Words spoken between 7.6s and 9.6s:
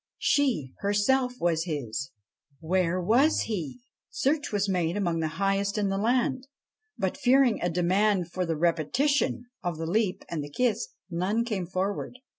a demand for the repetition